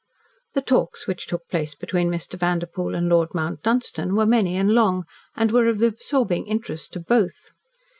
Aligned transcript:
The 0.53 0.63
talks 0.63 1.05
which 1.05 1.27
took 1.27 1.47
place 1.47 1.75
between 1.75 2.09
Mr. 2.09 2.33
Vanderpoel 2.33 2.95
and 2.95 3.07
Lord 3.07 3.35
Mount 3.35 3.61
Dunstan 3.61 4.15
were 4.15 4.25
many 4.25 4.55
and 4.55 4.71
long, 4.73 5.03
and 5.35 5.51
were 5.51 5.67
of 5.67 5.83
absorbing 5.83 6.47
interest 6.47 6.93
to 6.93 6.99
both. 6.99 7.51